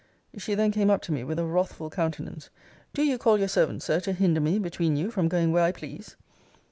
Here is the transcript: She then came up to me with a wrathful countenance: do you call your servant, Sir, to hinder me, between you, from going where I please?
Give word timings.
She 0.35 0.55
then 0.55 0.71
came 0.71 0.89
up 0.89 1.03
to 1.03 1.11
me 1.11 1.23
with 1.23 1.37
a 1.37 1.45
wrathful 1.45 1.91
countenance: 1.91 2.49
do 2.91 3.03
you 3.03 3.19
call 3.19 3.37
your 3.37 3.47
servant, 3.47 3.83
Sir, 3.83 3.99
to 3.99 4.13
hinder 4.13 4.41
me, 4.41 4.57
between 4.57 4.95
you, 4.95 5.11
from 5.11 5.27
going 5.27 5.51
where 5.51 5.61
I 5.63 5.71
please? 5.71 6.15